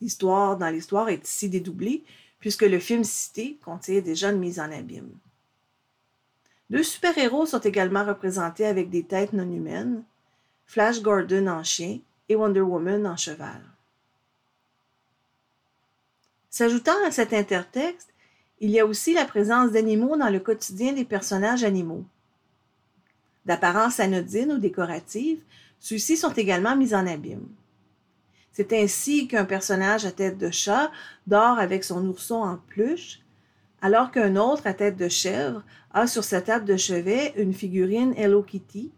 L'histoire 0.00 0.56
dans 0.56 0.70
l'histoire 0.70 1.08
est 1.08 1.26
ici 1.28 1.48
dédoublée 1.48 2.04
puisque 2.38 2.62
le 2.62 2.78
film 2.78 3.04
cité 3.04 3.58
contient 3.62 4.00
déjà 4.00 4.30
une 4.30 4.38
mise 4.38 4.58
en 4.58 4.72
abîme. 4.72 5.10
Deux 6.70 6.84
super-héros 6.84 7.46
sont 7.46 7.58
également 7.58 8.04
représentés 8.04 8.64
avec 8.64 8.90
des 8.90 9.02
têtes 9.02 9.32
non 9.32 9.50
humaines, 9.50 10.04
Flash 10.66 11.02
Gordon 11.02 11.48
en 11.48 11.64
chien 11.64 11.98
et 12.28 12.36
Wonder 12.36 12.60
Woman 12.60 13.06
en 13.08 13.16
cheval. 13.16 13.60
S'ajoutant 16.48 17.04
à 17.04 17.10
cet 17.10 17.32
intertexte, 17.32 18.14
il 18.60 18.70
y 18.70 18.78
a 18.78 18.86
aussi 18.86 19.14
la 19.14 19.24
présence 19.24 19.72
d'animaux 19.72 20.16
dans 20.16 20.30
le 20.30 20.38
quotidien 20.38 20.92
des 20.92 21.04
personnages 21.04 21.64
animaux. 21.64 22.04
D'apparence 23.46 23.98
anodine 23.98 24.52
ou 24.52 24.58
décorative, 24.58 25.42
ceux-ci 25.80 26.16
sont 26.16 26.32
également 26.34 26.76
mis 26.76 26.94
en 26.94 27.06
abîme. 27.06 27.48
C'est 28.52 28.72
ainsi 28.72 29.26
qu'un 29.26 29.44
personnage 29.44 30.04
à 30.04 30.12
tête 30.12 30.38
de 30.38 30.50
chat 30.50 30.92
dort 31.26 31.58
avec 31.58 31.82
son 31.82 32.06
ourson 32.06 32.42
en 32.42 32.58
peluche, 32.58 33.20
alors 33.82 34.10
qu'un 34.10 34.36
autre 34.36 34.66
à 34.66 34.74
tête 34.74 34.96
de 34.96 35.08
chèvre 35.08 35.62
a 35.92 36.06
sur 36.06 36.24
sa 36.24 36.40
table 36.40 36.64
de 36.64 36.76
chevet 36.76 37.32
une 37.36 37.54
figurine 37.54 38.14
Hello 38.16 38.42
Kitty, 38.42 38.90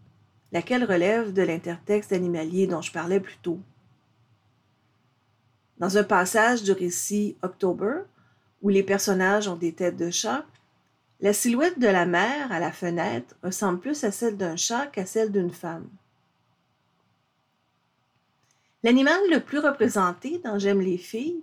laquelle 0.51 0.85
relève 0.85 1.33
de 1.33 1.43
l'intertexte 1.43 2.13
animalier 2.13 2.67
dont 2.67 2.83
je 2.83 2.93
parlais 2.93 3.21
plus 3.21 3.39
tôt. 3.39 3.61
Dans 5.79 5.97
un 5.99 6.05
passage 6.05 6.63
du 6.63 6.73
récit 6.73 7.37
October, 7.43 8.03
où 8.61 8.69
les 8.69 8.83
personnages 8.83 9.49
ont 9.49 9.57
des 9.57 9.73
têtes 9.73 9.97
de 9.97 10.11
chat, 10.11 10.45
la 11.21 11.33
silhouette 11.33 11.79
de 11.79 11.87
la 11.87 12.05
mère 12.05 12.51
à 12.53 12.59
la 12.59 12.73
fenêtre 12.73 13.35
ressemble 13.43 13.81
plus 13.81 14.05
à 14.05 14.11
celle 14.11 14.37
d'un 14.37 14.57
chat 14.57 14.87
qu'à 14.89 15.07
celle 15.07 15.31
d'une 15.31 15.53
femme. 15.53 15.89
L'animal 18.83 19.21
le 19.31 19.39
plus 19.39 19.61
représenté 19.61 20.41
dans 20.45 20.59
J'aime 20.59 20.81
les 20.81 20.99
filles 20.99 21.43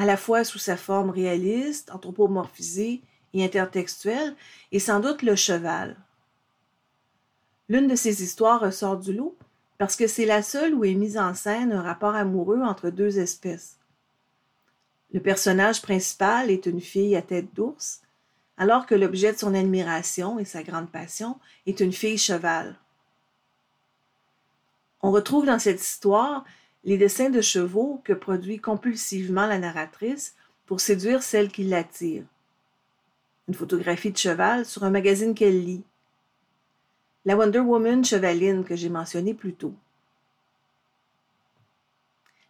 à 0.00 0.06
la 0.06 0.16
fois 0.16 0.44
sous 0.44 0.58
sa 0.58 0.78
forme 0.78 1.10
réaliste, 1.10 1.90
anthropomorphisée 1.90 3.02
et 3.34 3.44
intertextuelle, 3.44 4.34
est 4.72 4.78
sans 4.78 4.98
doute 4.98 5.20
le 5.20 5.36
cheval. 5.36 5.94
L'une 7.68 7.86
de 7.86 7.94
ces 7.94 8.22
histoires 8.22 8.60
ressort 8.60 8.96
du 8.96 9.12
lot 9.12 9.36
parce 9.76 9.96
que 9.96 10.06
c'est 10.06 10.24
la 10.24 10.40
seule 10.40 10.72
où 10.72 10.86
est 10.86 10.94
mise 10.94 11.18
en 11.18 11.34
scène 11.34 11.72
un 11.72 11.82
rapport 11.82 12.14
amoureux 12.14 12.62
entre 12.62 12.88
deux 12.88 13.18
espèces. 13.18 13.76
Le 15.12 15.20
personnage 15.20 15.82
principal 15.82 16.50
est 16.50 16.64
une 16.64 16.80
fille 16.80 17.14
à 17.14 17.20
tête 17.20 17.52
d'ours, 17.52 18.00
alors 18.56 18.86
que 18.86 18.94
l'objet 18.94 19.34
de 19.34 19.38
son 19.38 19.52
admiration 19.52 20.38
et 20.38 20.46
sa 20.46 20.62
grande 20.62 20.90
passion 20.90 21.38
est 21.66 21.80
une 21.80 21.92
fille 21.92 22.16
cheval. 22.16 22.74
On 25.02 25.10
retrouve 25.10 25.44
dans 25.44 25.58
cette 25.58 25.82
histoire 25.82 26.46
les 26.84 26.96
dessins 26.96 27.30
de 27.30 27.40
chevaux 27.40 28.00
que 28.04 28.12
produit 28.12 28.58
compulsivement 28.58 29.46
la 29.46 29.58
narratrice 29.58 30.34
pour 30.66 30.80
séduire 30.80 31.22
celle 31.22 31.50
qui 31.50 31.64
l'attire. 31.64 32.24
Une 33.48 33.54
photographie 33.54 34.12
de 34.12 34.16
cheval 34.16 34.64
sur 34.64 34.84
un 34.84 34.90
magazine 34.90 35.34
qu'elle 35.34 35.64
lit. 35.64 35.82
La 37.24 37.36
Wonder 37.36 37.58
Woman 37.58 38.04
chevaline 38.04 38.64
que 38.64 38.76
j'ai 38.76 38.88
mentionnée 38.88 39.34
plus 39.34 39.54
tôt. 39.54 39.74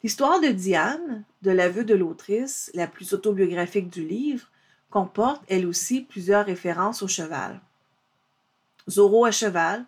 L'histoire 0.02 0.40
de 0.40 0.48
Diane, 0.48 1.24
de 1.42 1.50
l'aveu 1.50 1.84
de 1.84 1.94
l'autrice, 1.94 2.70
la 2.74 2.86
plus 2.86 3.12
autobiographique 3.12 3.90
du 3.90 4.06
livre, 4.06 4.48
comporte 4.90 5.42
elle 5.48 5.66
aussi 5.66 6.02
plusieurs 6.02 6.46
références 6.46 7.02
au 7.02 7.08
cheval. 7.08 7.60
Zorro 8.88 9.24
à 9.24 9.30
cheval, 9.30 9.84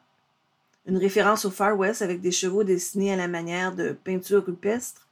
une 0.86 0.96
référence 0.96 1.44
au 1.44 1.50
Far 1.50 1.78
West 1.78 2.02
avec 2.02 2.20
des 2.20 2.30
chevaux 2.30 2.64
dessinés 2.64 3.12
à 3.12 3.16
la 3.16 3.28
manière 3.28 3.74
de 3.74 3.92
peinture 3.92 4.44
rupestre, 4.44 5.08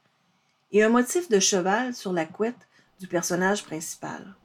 et 0.71 0.83
un 0.83 0.89
motif 0.89 1.29
de 1.29 1.39
cheval 1.39 1.93
sur 1.93 2.13
la 2.13 2.25
couette 2.25 2.67
du 2.99 3.07
personnage 3.07 3.63
principal. 3.63 4.35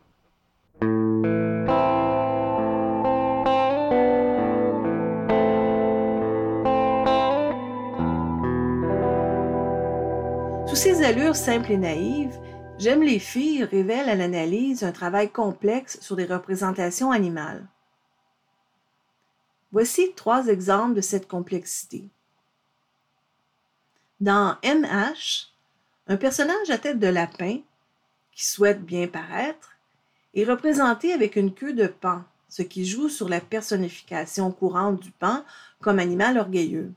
Sous 10.67 10.77
ces 10.77 11.05
allures 11.05 11.37
simples 11.37 11.73
et 11.73 11.77
naïves, 11.77 12.39
J'aime 12.79 13.03
les 13.03 13.19
filles 13.19 13.65
révèle 13.65 14.11
à 14.11 14.15
l'analyse 14.15 14.85
un 14.85 14.93
travail 14.93 15.31
complexe 15.31 15.99
sur 16.03 16.15
des 16.15 16.27
représentations 16.27 17.11
animales. 17.11 17.67
Voici 19.77 20.15
trois 20.17 20.47
exemples 20.47 20.95
de 20.95 21.03
cette 21.03 21.29
complexité. 21.29 22.09
Dans 24.23 24.57
MH, 24.65 25.53
un 26.07 26.17
personnage 26.17 26.71
à 26.71 26.79
tête 26.79 26.99
de 26.99 27.09
lapin, 27.09 27.59
qui 28.33 28.47
souhaite 28.47 28.83
bien 28.83 29.07
paraître, 29.07 29.77
est 30.35 30.45
représenté 30.45 31.13
avec 31.13 31.37
une 31.37 31.53
queue 31.53 31.75
de 31.75 31.89
pan, 31.89 32.25
ce 32.49 32.63
qui 32.63 32.87
joue 32.87 33.11
sur 33.11 33.29
la 33.29 33.43
personnification 33.43 34.51
courante 34.51 35.01
du 35.01 35.11
pan 35.11 35.45
comme 35.83 35.99
animal 35.99 36.39
orgueilleux. 36.39 36.91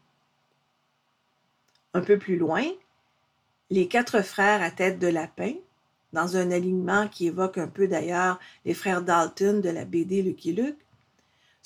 Un 1.93 1.99
peu 1.99 2.17
plus 2.17 2.37
loin, 2.37 2.63
les 3.69 3.89
quatre 3.89 4.21
frères 4.21 4.61
à 4.61 4.71
tête 4.71 4.99
de 4.99 5.07
lapin, 5.07 5.55
dans 6.13 6.37
un 6.37 6.49
alignement 6.49 7.09
qui 7.09 7.27
évoque 7.27 7.57
un 7.57 7.67
peu 7.67 7.89
d'ailleurs 7.89 8.39
les 8.63 8.73
frères 8.73 9.01
Dalton 9.01 9.59
de 9.59 9.69
la 9.69 9.83
BD 9.83 10.21
Lucky 10.21 10.53
Luke, 10.53 10.79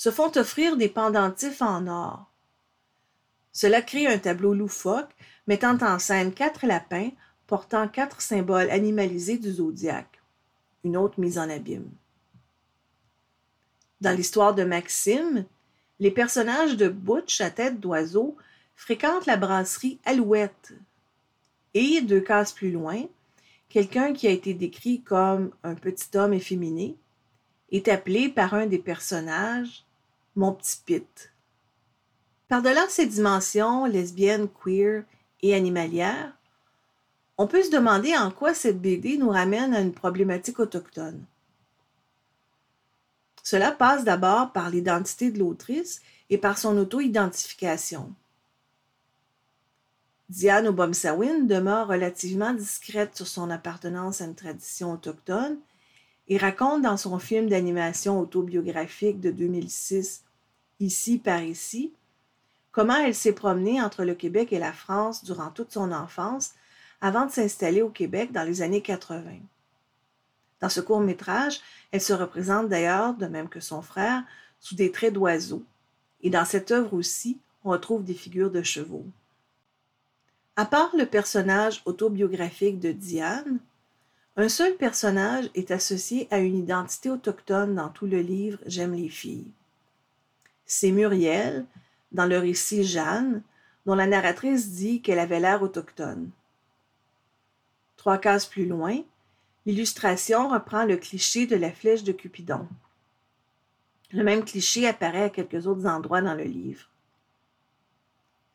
se 0.04 0.12
font 0.12 0.34
offrir 0.36 0.76
des 0.76 0.90
pendentifs 0.90 1.62
en 1.62 1.88
or. 1.88 2.30
Cela 3.54 3.82
crée 3.82 4.06
un 4.06 4.18
tableau 4.18 4.54
loufoque 4.54 5.16
mettant 5.48 5.78
en 5.78 5.98
scène 5.98 6.34
quatre 6.34 6.68
lapins 6.68 7.12
portant 7.48 7.88
quatre 7.88 8.20
symboles 8.22 8.70
animalisés 8.70 9.38
du 9.38 9.50
zodiaque. 9.50 10.22
Une 10.84 10.98
autre 10.98 11.22
mise 11.22 11.40
en 11.40 11.50
abîme. 11.50 11.90
Dans 14.02 14.14
l'histoire 14.14 14.54
de 14.54 14.66
Maxime, 14.66 15.46
les 16.02 16.12
personnages 16.12 16.76
de 16.76 16.90
Butch 16.90 17.40
à 17.40 17.50
tête 17.50 17.80
d'oiseau 17.80 18.36
fréquentent 18.76 19.26
la 19.26 19.38
brasserie 19.38 20.02
Alouette. 20.04 20.74
Et, 21.76 22.02
deux 22.02 22.20
cases 22.20 22.52
plus 22.52 22.74
loin, 22.74 23.06
quelqu'un 23.70 24.12
qui 24.12 24.28
a 24.28 24.32
été 24.32 24.54
décrit 24.54 25.02
comme 25.02 25.52
un 25.64 25.76
petit 25.76 26.18
homme 26.18 26.34
efféminé 26.34 26.98
est 27.72 27.88
appelé 27.88 28.28
par 28.28 28.54
un 28.54 28.66
des 28.66 28.80
personnages 28.80 29.86
mon 30.36 30.54
petit 30.54 30.82
Pete. 30.86 31.32
Par-delà 32.48 32.88
ces 32.90 33.06
dimensions 33.06 33.86
lesbiennes, 33.86 34.48
queer 34.48 35.04
et 35.42 35.56
animalières, 35.56 36.34
on 37.38 37.48
peut 37.48 37.64
se 37.64 37.72
demander 37.72 38.16
en 38.16 38.32
quoi 38.32 38.54
cette 38.54 38.82
BD 38.82 39.18
nous 39.18 39.30
ramène 39.30 39.74
à 39.74 39.82
une 39.82 39.94
problématique 39.94 40.60
autochtone. 40.60 41.24
Cela 43.44 43.72
passe 43.72 44.04
d'abord 44.04 44.54
par 44.54 44.70
l'identité 44.70 45.32
de 45.32 45.40
l'autrice 45.40 46.02
et 46.30 46.38
par 46.38 46.58
son 46.58 46.78
auto-identification. 46.78 48.14
Diane 50.30 50.68
Obomsawin 50.68 51.46
demeure 51.46 51.88
relativement 51.88 52.54
discrète 52.54 53.16
sur 53.16 53.28
son 53.28 53.50
appartenance 53.50 54.22
à 54.22 54.26
une 54.26 54.36
tradition 54.36 54.94
autochtone 54.94 55.58
et 56.28 56.38
raconte 56.38 56.82
dans 56.82 56.98
son 56.98 57.20
film 57.20 57.50
d'animation 57.50 58.20
autobiographique 58.20 59.20
de 59.20 59.32
2006, 59.32 60.24
Ici 60.80 61.18
par 61.18 61.42
ici, 61.42 61.94
comment 62.72 62.98
elle 62.98 63.16
s'est 63.16 63.34
promenée 63.34 63.82
entre 63.82 64.04
le 64.04 64.16
Québec 64.16 64.52
et 64.52 64.60
la 64.60 64.74
France 64.74 65.24
durant 65.24 65.50
toute 65.50 65.72
son 65.72 65.94
enfance 65.94 66.56
avant 67.00 67.26
de 67.26 67.32
s'installer 67.32 67.82
au 67.82 67.90
Québec 67.90 68.32
dans 68.32 68.44
les 68.44 68.62
années 68.62 68.82
80. 68.82 69.24
Dans 70.60 70.70
ce 70.70 70.82
court 70.82 71.00
métrage, 71.00 71.62
elle 71.92 72.02
se 72.02 72.12
représente 72.12 72.70
d'ailleurs, 72.70 73.14
de 73.14 73.28
même 73.28 73.50
que 73.50 73.60
son 73.60 73.82
frère, 73.82 74.24
sous 74.60 74.76
des 74.76 74.92
traits 74.92 75.14
d'oiseau. 75.14 75.64
Et 76.22 76.30
dans 76.30 76.46
cette 76.46 76.72
œuvre 76.72 76.94
aussi, 76.94 77.40
on 77.64 77.70
retrouve 77.70 78.04
des 78.04 78.14
figures 78.14 78.52
de 78.52 78.62
chevaux. 78.62 79.06
À 80.56 80.66
part 80.66 80.96
le 80.98 81.06
personnage 81.06 81.82
autobiographique 81.86 82.80
de 82.80 82.92
Diane, 82.92 83.60
un 84.36 84.50
seul 84.50 84.76
personnage 84.76 85.50
est 85.54 85.72
associé 85.72 86.28
à 86.32 86.40
une 86.40 86.58
identité 86.58 87.10
autochtone 87.10 87.76
dans 87.76 87.90
tout 87.90 88.08
le 88.08 88.20
livre 88.20 88.60
J'aime 88.66 88.94
les 88.94 89.10
filles. 89.10 89.52
C'est 90.66 90.92
Muriel, 90.92 91.66
dans 92.12 92.26
le 92.26 92.40
récit 92.40 92.84
Jeanne, 92.84 93.44
dont 93.86 93.96
la 93.96 94.08
narratrice 94.08 94.72
dit 94.72 95.02
qu'elle 95.02 95.20
avait 95.20 95.40
l'air 95.40 95.62
autochtone. 95.62 96.30
Trois 97.98 98.18
cases 98.18 98.46
plus 98.46 98.66
loin, 98.66 98.98
l'illustration 99.66 100.50
reprend 100.50 100.86
le 100.86 100.98
cliché 100.98 101.46
de 101.46 101.56
la 101.56 101.72
flèche 101.72 102.04
de 102.04 102.12
Cupidon. 102.12 102.68
Le 104.12 104.24
même 104.24 104.46
cliché 104.46 104.88
apparaît 104.88 105.24
à 105.24 105.30
quelques 105.30 105.68
autres 105.68 105.86
endroits 105.86 106.22
dans 106.22 106.36
le 106.36 106.44
livre. 106.44 106.90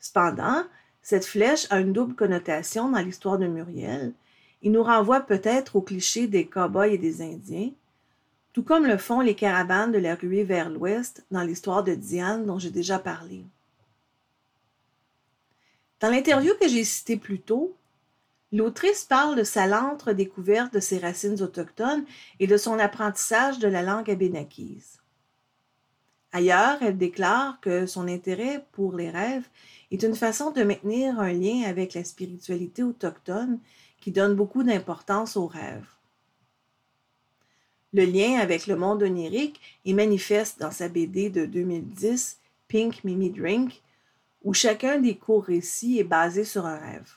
Cependant, 0.00 0.64
cette 1.02 1.26
flèche 1.26 1.66
a 1.70 1.80
une 1.80 1.92
double 1.92 2.14
connotation 2.14 2.90
dans 2.90 3.00
l'histoire 3.00 3.38
de 3.38 3.46
Muriel. 3.46 4.12
Il 4.62 4.72
nous 4.72 4.82
renvoie 4.82 5.20
peut-être 5.20 5.76
au 5.76 5.82
cliché 5.82 6.26
des 6.26 6.46
cow-boys 6.46 6.88
et 6.88 6.98
des 6.98 7.22
Indiens, 7.22 7.70
tout 8.52 8.62
comme 8.62 8.86
le 8.86 8.98
font 8.98 9.20
les 9.20 9.34
caravanes 9.34 9.92
de 9.92 9.98
la 9.98 10.14
ruée 10.14 10.44
vers 10.44 10.68
l'ouest 10.68 11.24
dans 11.30 11.42
l'histoire 11.42 11.84
de 11.84 11.94
Diane 11.94 12.44
dont 12.44 12.58
j'ai 12.58 12.70
déjà 12.70 12.98
parlé. 12.98 13.44
Dans 16.00 16.10
l'interview 16.10 16.52
que 16.60 16.68
j'ai 16.68 16.84
citée 16.84 17.16
plus 17.16 17.40
tôt, 17.40 17.76
l'autrice 18.52 19.04
parle 19.04 19.36
de 19.36 19.44
sa 19.44 19.66
lente 19.66 20.08
découverte 20.08 20.72
de 20.72 20.80
ses 20.80 20.98
racines 20.98 21.42
autochtones 21.42 22.04
et 22.40 22.46
de 22.46 22.56
son 22.56 22.78
apprentissage 22.78 23.58
de 23.58 23.68
la 23.68 23.82
langue 23.82 24.10
abénakise. 24.10 24.98
Ailleurs, 26.32 26.78
elle 26.82 26.98
déclare 26.98 27.58
que 27.60 27.86
son 27.86 28.06
intérêt 28.06 28.64
pour 28.72 28.94
les 28.94 29.10
rêves 29.10 29.48
est 29.90 30.02
une 30.02 30.14
façon 30.14 30.50
de 30.50 30.62
maintenir 30.62 31.18
un 31.18 31.32
lien 31.32 31.62
avec 31.66 31.94
la 31.94 32.04
spiritualité 32.04 32.82
autochtone 32.82 33.58
qui 34.00 34.12
donne 34.12 34.34
beaucoup 34.34 34.62
d'importance 34.62 35.36
aux 35.36 35.46
rêves. 35.46 35.86
Le 37.94 38.04
lien 38.04 38.38
avec 38.38 38.66
le 38.66 38.76
monde 38.76 39.02
onirique 39.02 39.60
est 39.86 39.94
manifeste 39.94 40.60
dans 40.60 40.70
sa 40.70 40.88
BD 40.88 41.30
de 41.30 41.46
2010, 41.46 42.38
Pink 42.68 43.02
Mimi 43.02 43.30
Drink, 43.30 43.82
où 44.44 44.52
chacun 44.52 44.98
des 44.98 45.16
courts 45.16 45.44
récits 45.44 45.98
est 45.98 46.04
basé 46.04 46.44
sur 46.44 46.66
un 46.66 46.76
rêve. 46.76 47.14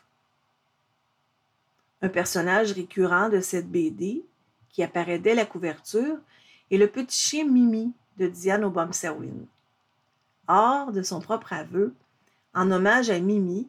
Un 2.01 2.09
personnage 2.09 2.71
récurrent 2.71 3.29
de 3.29 3.41
cette 3.41 3.69
BD, 3.69 4.23
qui 4.69 4.81
apparaît 4.81 5.19
dès 5.19 5.35
la 5.35 5.45
couverture, 5.45 6.17
est 6.71 6.77
le 6.77 6.87
petit 6.87 7.19
chien 7.19 7.45
Mimi 7.45 7.91
de 8.17 8.27
Diane 8.27 8.63
Obomsawin. 8.63 9.45
Hors 10.47 10.91
de 10.91 11.03
son 11.03 11.19
propre 11.19 11.53
aveu, 11.53 11.93
en 12.53 12.71
hommage 12.71 13.09
à 13.09 13.19
Mimi, 13.19 13.67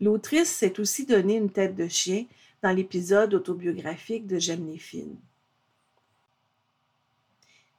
l'autrice 0.00 0.50
s'est 0.50 0.80
aussi 0.80 1.04
donné 1.06 1.36
une 1.36 1.50
tête 1.50 1.76
de 1.76 1.88
chien 1.88 2.24
dans 2.62 2.72
l'épisode 2.72 3.34
autobiographique 3.34 4.26
de 4.26 4.38
films. 4.78 5.16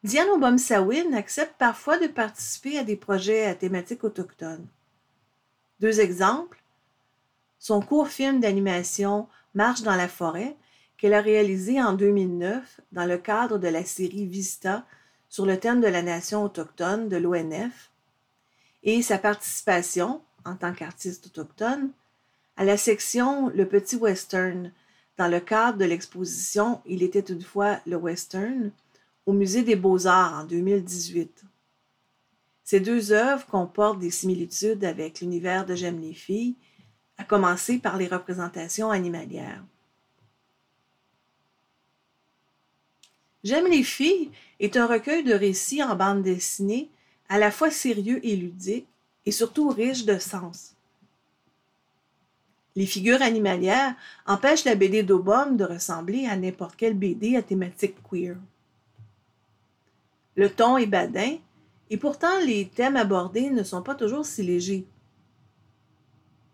Diane 0.04 0.30
Obomsawin 0.30 1.14
accepte 1.14 1.56
parfois 1.58 1.98
de 1.98 2.08
participer 2.08 2.78
à 2.78 2.84
des 2.84 2.96
projets 2.96 3.46
à 3.46 3.56
thématique 3.56 4.04
autochtone. 4.04 4.66
Deux 5.82 6.00
exemples. 6.00 6.62
Son 7.60 7.82
court 7.82 8.08
film 8.08 8.40
d'animation 8.40 9.28
Marche 9.56 9.82
dans 9.82 9.96
la 9.96 10.08
forêt, 10.08 10.56
qu'elle 10.98 11.14
a 11.14 11.22
réalisé 11.22 11.82
en 11.82 11.94
2009 11.94 12.82
dans 12.92 13.06
le 13.06 13.18
cadre 13.18 13.58
de 13.58 13.68
la 13.68 13.84
série 13.84 14.28
Vista 14.28 14.86
sur 15.28 15.46
le 15.46 15.60
thème 15.60 15.82
de 15.82 15.88
la 15.88 16.02
nation 16.02 16.44
autochtone 16.44 17.10
de 17.10 17.18
l'ONF, 17.18 17.90
et 18.84 19.02
sa 19.02 19.18
participation, 19.18 20.22
en 20.46 20.56
tant 20.56 20.74
qu'artiste 20.74 21.28
autochtone, 21.28 21.92
à 22.60 22.66
la 22.66 22.76
section 22.76 23.48
Le 23.56 23.66
Petit 23.66 23.96
Western 23.96 24.74
dans 25.18 25.30
le 25.30 25.40
cadre 25.40 25.78
de 25.78 25.86
l'exposition 25.86 26.82
Il 26.86 27.04
était 27.04 27.22
une 27.22 27.42
fois 27.42 27.80
le 27.88 27.96
Western 27.96 28.72
au 29.26 29.32
Musée 29.32 29.64
des 29.64 29.78
Beaux-Arts 29.78 30.42
en 30.42 30.44
2018. 30.44 31.46
Ces 32.66 32.82
deux 32.82 33.14
œuvres 33.14 33.46
comportent 33.46 34.00
des 34.00 34.12
similitudes 34.12 34.84
avec 34.84 35.22
l'univers 35.22 35.66
de 35.66 35.74
J'aime 35.74 36.02
les 36.02 36.14
filles, 36.14 36.58
à 37.18 37.24
commencer 37.24 37.80
par 37.80 37.96
les 37.96 38.08
représentations 38.08 38.92
animalières. 38.92 39.64
J'aime 43.46 43.68
les 43.68 43.84
filles 43.84 44.32
est 44.60 44.76
un 44.76 44.86
recueil 44.86 45.24
de 45.24 45.34
récits 45.34 45.82
en 45.82 45.96
bande 45.96 46.24
dessinée 46.24 46.90
à 47.30 47.40
la 47.40 47.52
fois 47.52 47.72
sérieux 47.72 48.20
et 48.26 48.36
ludique 48.36 48.88
et 49.26 49.32
surtout 49.32 49.70
riche 49.70 50.04
de 50.04 50.20
sens. 50.20 50.76
Les 52.76 52.86
figures 52.86 53.22
animalières 53.22 53.96
empêchent 54.26 54.66
la 54.66 54.76
BD 54.76 55.04
d'Obom 55.04 55.56
de 55.56 55.66
ressembler 55.66 56.28
à 56.28 56.38
n'importe 56.38 56.76
quelle 56.76 56.94
BD 56.94 57.36
à 57.36 57.42
thématique 57.42 57.98
queer. 58.10 58.38
Le 60.36 60.50
ton 60.50 60.78
est 60.78 60.86
badin, 60.86 61.38
et 61.90 61.98
pourtant 61.98 62.40
les 62.46 62.68
thèmes 62.68 62.96
abordés 62.96 63.50
ne 63.50 63.64
sont 63.64 63.82
pas 63.82 63.96
toujours 63.96 64.26
si 64.26 64.44
légers. 64.44 64.86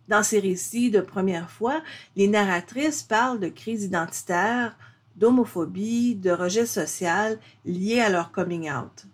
Dans 0.07 0.23
ces 0.23 0.39
récits 0.39 0.91
de 0.91 1.01
première 1.01 1.49
fois, 1.49 1.81
les 2.15 2.27
narratrices 2.27 3.03
parlent 3.03 3.39
de 3.39 3.49
crise 3.49 3.83
identitaire, 3.83 4.77
d'homophobie, 5.15 6.15
de 6.15 6.31
rejet 6.31 6.65
social 6.65 7.39
liés 7.65 8.01
à 8.01 8.09
leur 8.09 8.31
coming 8.31 8.71
out. 8.71 9.05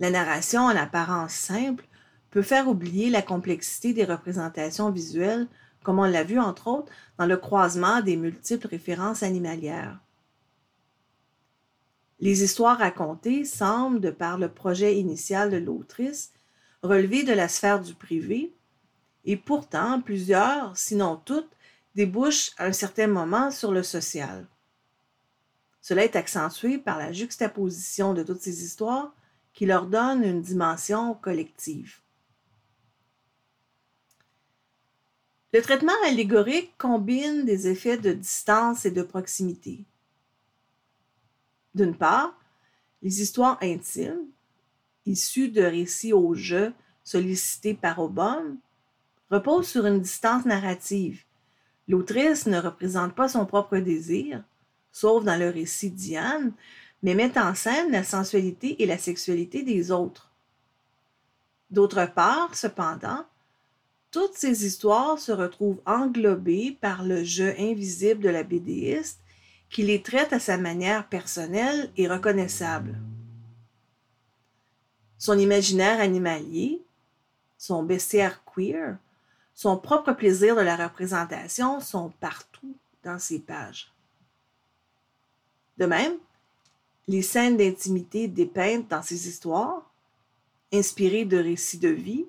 La 0.00 0.10
narration 0.10 0.62
en 0.62 0.76
apparence 0.76 1.32
simple 1.32 1.84
peut 2.30 2.42
faire 2.42 2.68
oublier 2.68 3.10
la 3.10 3.22
complexité 3.22 3.92
des 3.92 4.04
représentations 4.04 4.90
visuelles, 4.90 5.46
comme 5.82 5.98
on 5.98 6.04
l'a 6.04 6.24
vu 6.24 6.38
entre 6.38 6.68
autres 6.68 6.92
dans 7.18 7.26
le 7.26 7.36
croisement 7.36 8.00
des 8.02 8.16
multiples 8.16 8.66
références 8.66 9.22
animalières. 9.22 9.98
Les 12.20 12.42
histoires 12.42 12.78
racontées 12.78 13.44
semblent, 13.44 14.00
de 14.00 14.10
par 14.10 14.38
le 14.38 14.48
projet 14.48 14.98
initial 14.98 15.50
de 15.50 15.56
l'autrice, 15.56 16.32
relever 16.82 17.22
de 17.22 17.32
la 17.32 17.48
sphère 17.48 17.80
du 17.80 17.94
privé, 17.94 18.52
et 19.24 19.36
pourtant 19.36 20.00
plusieurs, 20.00 20.76
sinon 20.76 21.20
toutes, 21.24 21.50
débouchent 21.94 22.52
à 22.58 22.66
un 22.66 22.72
certain 22.72 23.06
moment 23.06 23.50
sur 23.50 23.72
le 23.72 23.82
social. 23.82 24.46
Cela 25.80 26.04
est 26.04 26.16
accentué 26.16 26.78
par 26.78 26.98
la 26.98 27.12
juxtaposition 27.12 28.14
de 28.14 28.22
toutes 28.22 28.40
ces 28.40 28.64
histoires 28.64 29.14
qui 29.54 29.66
leur 29.66 29.86
donne 29.86 30.22
une 30.22 30.42
dimension 30.42 31.14
collective. 31.14 32.00
Le 35.52 35.62
traitement 35.62 35.92
allégorique 36.04 36.76
combine 36.76 37.44
des 37.46 37.68
effets 37.68 37.96
de 37.96 38.12
distance 38.12 38.84
et 38.84 38.90
de 38.90 39.02
proximité. 39.02 39.84
D'une 41.74 41.96
part, 41.96 42.34
les 43.02 43.22
histoires 43.22 43.58
intimes, 43.62 44.26
issues 45.06 45.48
de 45.48 45.62
récits 45.62 46.12
au 46.12 46.34
jeu 46.34 46.72
sollicités 47.02 47.72
par 47.72 47.98
Obama, 47.98 48.42
reposent 49.30 49.68
sur 49.68 49.86
une 49.86 50.00
distance 50.00 50.44
narrative. 50.44 51.24
L'autrice 51.86 52.46
ne 52.46 52.60
représente 52.60 53.14
pas 53.14 53.28
son 53.28 53.46
propre 53.46 53.78
désir, 53.78 54.44
sauf 54.92 55.24
dans 55.24 55.38
le 55.38 55.48
récit 55.48 55.90
Diane, 55.90 56.52
mais 57.02 57.14
met 57.14 57.38
en 57.38 57.54
scène 57.54 57.90
la 57.90 58.04
sensualité 58.04 58.82
et 58.82 58.86
la 58.86 58.98
sexualité 58.98 59.62
des 59.62 59.90
autres. 59.90 60.30
D'autre 61.70 62.06
part, 62.14 62.54
cependant, 62.54 63.24
toutes 64.18 64.34
ces 64.34 64.66
histoires 64.66 65.16
se 65.20 65.30
retrouvent 65.30 65.80
englobées 65.86 66.76
par 66.80 67.04
le 67.04 67.22
jeu 67.22 67.54
invisible 67.56 68.20
de 68.20 68.28
la 68.28 68.42
BDiste 68.42 69.20
qui 69.70 69.84
les 69.84 70.02
traite 70.02 70.32
à 70.32 70.40
sa 70.40 70.58
manière 70.58 71.08
personnelle 71.08 71.92
et 71.96 72.08
reconnaissable. 72.08 72.98
Son 75.18 75.38
imaginaire 75.38 76.00
animalier, 76.00 76.82
son 77.58 77.84
bestiaire 77.84 78.42
queer, 78.44 78.96
son 79.54 79.76
propre 79.76 80.10
plaisir 80.14 80.56
de 80.56 80.62
la 80.62 80.74
représentation 80.74 81.78
sont 81.78 82.10
partout 82.18 82.74
dans 83.04 83.20
ces 83.20 83.38
pages. 83.38 83.92
De 85.76 85.86
même, 85.86 86.14
les 87.06 87.22
scènes 87.22 87.56
d'intimité 87.56 88.26
dépeintes 88.26 88.88
dans 88.88 89.02
ces 89.02 89.28
histoires, 89.28 89.88
inspirées 90.72 91.24
de 91.24 91.38
récits 91.38 91.78
de 91.78 91.90
vie, 91.90 92.26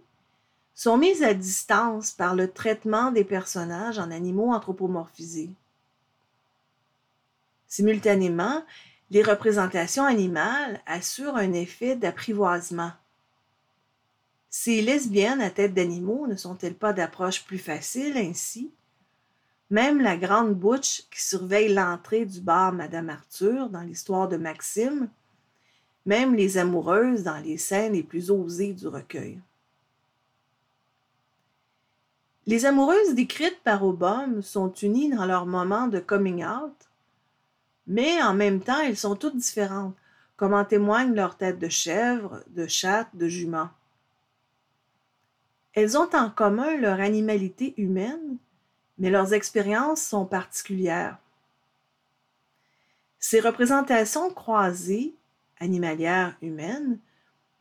sont 0.79 0.97
mises 0.97 1.23
à 1.23 1.33
distance 1.33 2.11
par 2.11 2.35
le 2.35 2.49
traitement 2.49 3.11
des 3.11 3.25
personnages 3.25 3.99
en 3.99 4.11
animaux 4.11 4.53
anthropomorphisés. 4.53 5.49
Simultanément, 7.67 8.63
les 9.11 9.21
représentations 9.21 10.05
animales 10.05 10.79
assurent 10.85 11.35
un 11.35 11.51
effet 11.51 11.97
d'apprivoisement. 11.97 12.93
Ces 14.49 14.81
lesbiennes 14.81 15.41
à 15.41 15.49
tête 15.49 15.73
d'animaux 15.73 16.27
ne 16.27 16.37
sont-elles 16.37 16.77
pas 16.77 16.93
d'approche 16.93 17.43
plus 17.43 17.59
facile 17.59 18.15
ainsi? 18.15 18.71
Même 19.69 19.99
la 19.99 20.15
grande 20.15 20.55
Butch 20.55 21.03
qui 21.11 21.21
surveille 21.21 21.73
l'entrée 21.73 22.25
du 22.25 22.39
bar 22.39 22.71
Madame 22.71 23.09
Arthur 23.09 23.69
dans 23.69 23.81
l'histoire 23.81 24.29
de 24.29 24.37
Maxime, 24.37 25.09
même 26.05 26.35
les 26.35 26.57
amoureuses 26.57 27.23
dans 27.23 27.43
les 27.43 27.57
scènes 27.57 27.91
les 27.91 28.03
plus 28.03 28.31
osées 28.31 28.71
du 28.71 28.87
recueil. 28.87 29.41
Les 32.49 32.65
amoureuses 32.65 33.13
décrites 33.13 33.61
par 33.63 33.85
Obama 33.85 34.41
sont 34.41 34.73
unies 34.73 35.11
dans 35.11 35.27
leur 35.27 35.45
moment 35.45 35.85
de 35.85 35.99
coming 35.99 36.43
out, 36.43 36.73
mais 37.85 38.23
en 38.23 38.33
même 38.33 38.59
temps 38.59 38.81
elles 38.81 38.97
sont 38.97 39.15
toutes 39.15 39.37
différentes, 39.37 39.95
comme 40.35 40.55
en 40.55 40.65
témoigne 40.65 41.13
leur 41.13 41.37
tête 41.37 41.59
de 41.59 41.69
chèvre, 41.69 42.43
de 42.47 42.65
chatte, 42.65 43.09
de 43.13 43.27
jument. 43.27 43.69
Elles 45.73 45.95
ont 45.95 46.09
en 46.11 46.31
commun 46.31 46.75
leur 46.77 46.99
animalité 46.99 47.75
humaine, 47.77 48.37
mais 48.97 49.11
leurs 49.11 49.33
expériences 49.33 50.01
sont 50.01 50.25
particulières. 50.25 51.19
Ces 53.19 53.41
représentations 53.41 54.33
croisées, 54.33 55.13
animalières, 55.59 56.35
humaines, 56.41 56.97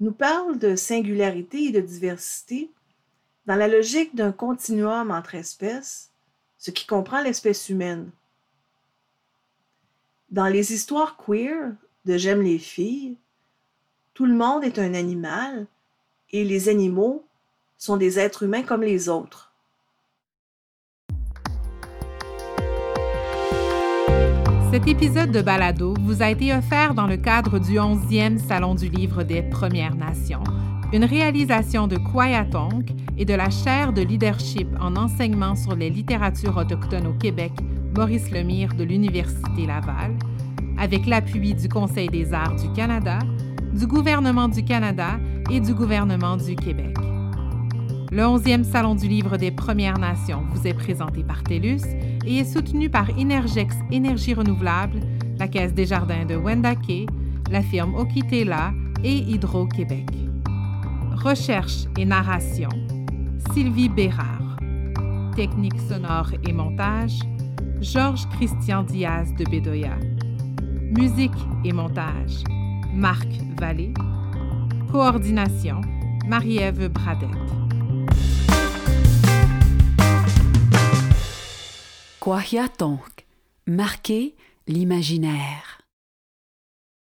nous 0.01 0.13
parlent 0.13 0.59
de 0.59 0.77
singularité 0.77 1.65
et 1.65 1.73
de 1.73 1.81
diversité 1.83 2.71
dans 3.49 3.57
la 3.57 3.67
logique 3.67 4.15
d'un 4.15 4.31
continuum 4.31 5.11
entre 5.11 5.35
espèces, 5.35 6.11
ce 6.59 6.71
qui 6.71 6.87
comprend 6.87 7.23
l'espèce 7.23 7.71
humaine. 7.71 8.11
Dans 10.31 10.49
les 10.49 10.75
histoires 10.75 11.17
queer 11.17 11.73
de 12.05 12.19
J'aime 12.19 12.43
les 12.43 12.59
filles, 12.59 13.17
tout 14.13 14.27
le 14.27 14.35
monde 14.35 14.65
est 14.65 14.79
un 14.79 14.93
animal 14.93 15.67
et 16.31 16.45
les 16.45 16.69
animaux 16.69 17.25
sont 17.79 17.97
des 17.97 18.19
êtres 18.19 18.43
humains 18.43 18.65
comme 18.65 18.83
les 18.83 19.09
autres. 19.09 19.51
Cet 24.71 24.87
épisode 24.87 25.31
de 25.31 25.41
Balado 25.41 25.95
vous 26.03 26.23
a 26.23 26.29
été 26.29 26.53
offert 26.53 26.93
dans 26.93 27.07
le 27.07 27.17
cadre 27.17 27.59
du 27.59 27.77
11e 27.77 28.37
Salon 28.47 28.75
du 28.75 28.91
Livre 28.91 29.23
des 29.23 29.43
Premières 29.43 29.95
Nations, 29.95 30.45
une 30.93 31.05
réalisation 31.05 31.87
de 31.87 31.97
Kwayatonk 31.97 32.91
et 33.19 33.25
de 33.25 33.35
la 33.35 33.51
chaire 33.51 33.93
de 33.93 34.01
leadership 34.01 34.69
en 34.81 34.97
enseignement 34.97 35.55
sur 35.55 35.75
les 35.75 35.91
littératures 35.91 36.57
autochtones 36.57 37.07
au 37.07 37.13
Québec, 37.13 37.53
Maurice 37.97 38.31
Lemire 38.31 38.75
de 38.75 38.85
l'Université 38.85 39.67
Laval, 39.67 40.17
avec 40.79 41.07
l'appui 41.07 41.55
du 41.55 41.69
Conseil 41.69 42.09
des 42.09 42.33
arts 42.33 42.57
du 42.57 42.73
Canada, 42.73 43.19
du 43.75 43.87
gouvernement 43.87 44.49
du 44.49 44.65
Canada 44.65 45.19
et 45.51 45.61
du 45.61 45.75
gouvernement 45.75 46.37
du 46.37 46.57
Québec. 46.57 46.97
Le 48.11 48.23
11e 48.23 48.65
Salon 48.65 48.95
du 48.95 49.09
Livre 49.09 49.37
des 49.37 49.51
Premières 49.51 49.99
Nations 49.99 50.45
vous 50.53 50.67
est 50.67 50.73
présenté 50.73 51.23
par 51.23 51.43
TELUS 51.43 51.83
et 52.25 52.39
est 52.39 52.51
soutenu 52.51 52.89
par 52.89 53.11
Energex 53.19 53.77
Énergie 53.91 54.33
Renouvelable, 54.33 55.01
la 55.39 55.49
Caisse 55.49 55.75
des 55.75 55.85
Jardins 55.85 56.25
de 56.25 56.35
Wendake, 56.35 57.07
la 57.51 57.61
firme 57.61 57.95
Okitela 57.95 58.73
et 59.05 59.19
Hydro-Québec. 59.19 60.28
Recherche 61.25 61.87
et 61.99 62.05
narration, 62.05 62.69
Sylvie 63.53 63.89
Bérard. 63.89 64.57
Technique 65.35 65.79
sonore 65.89 66.31
et 66.47 66.53
montage, 66.53 67.19
Georges 67.81 68.29
Christian 68.31 68.85
Diaz 68.85 69.35
de 69.35 69.45
Bedoya. 69.45 69.97
Musique 70.97 71.33
et 71.65 71.73
montage, 71.73 72.45
Marc 72.95 73.27
Vallée. 73.59 73.93
Coordination, 74.93 75.81
Marie-Ève 76.27 76.89
Bradette. 76.89 77.29
Kwahiatonk, 82.21 83.27
marquer 83.67 84.37
l'imaginaire. 84.69 85.68